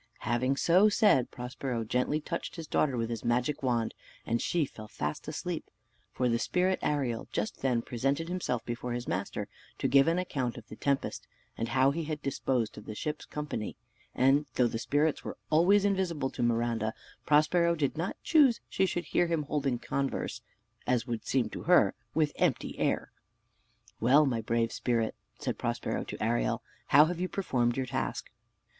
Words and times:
Having 0.21 0.57
so 0.57 0.89
said, 0.89 1.29
Prospero 1.29 1.83
gently 1.83 2.19
touched 2.19 2.55
his 2.55 2.65
daughter 2.65 2.97
with 2.97 3.11
his 3.11 3.23
magic 3.23 3.61
wand, 3.61 3.93
and 4.25 4.41
she 4.41 4.65
fell 4.65 4.87
fast 4.87 5.27
asleep; 5.27 5.69
for 6.11 6.27
the 6.27 6.39
spirit 6.39 6.79
Ariel 6.81 7.27
just 7.31 7.61
then 7.61 7.83
presented 7.83 8.27
himself 8.27 8.65
before 8.65 8.93
his 8.93 9.07
master, 9.07 9.47
to 9.77 9.87
give 9.87 10.07
an 10.07 10.17
account 10.17 10.57
of 10.57 10.67
the 10.69 10.75
tempest, 10.75 11.27
and 11.55 11.67
how 11.67 11.91
he 11.91 12.05
had 12.05 12.19
disposed 12.23 12.79
of 12.79 12.85
the 12.87 12.95
ship's 12.95 13.25
company, 13.25 13.75
and 14.15 14.47
though 14.55 14.65
the 14.65 14.79
spirits 14.79 15.23
were 15.23 15.37
always 15.51 15.85
invisible 15.85 16.31
to 16.31 16.41
Miranda, 16.41 16.95
Prospero 17.27 17.75
did 17.75 17.95
not 17.95 18.17
choose 18.23 18.59
she 18.67 18.87
should 18.87 19.05
hear 19.05 19.27
him 19.27 19.43
holding 19.43 19.77
converse 19.77 20.41
(as 20.87 21.05
would 21.05 21.27
seem 21.27 21.47
to 21.51 21.61
her) 21.69 21.93
with 22.15 22.33
the 22.33 22.39
empty 22.39 22.75
air. 22.79 23.11
"Well, 23.99 24.25
my 24.25 24.41
brave 24.41 24.71
spirit," 24.71 25.13
said 25.37 25.59
Prospero 25.59 26.03
to 26.05 26.23
Ariel, 26.23 26.63
"how 26.87 27.05
have 27.05 27.19
you 27.19 27.27
performed 27.29 27.77
your 27.77 27.85
task?" 27.85 28.31